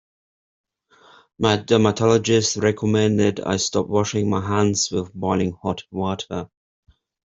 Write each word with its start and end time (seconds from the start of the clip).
My 1.37 1.57
dermatologist 1.57 2.55
recommended 2.55 3.39
I 3.39 3.57
stop 3.57 3.85
washing 3.87 4.31
my 4.31 4.41
hands 4.43 4.89
with 4.89 5.13
boiling 5.13 5.51
hot 5.61 5.83
water. 5.91 6.49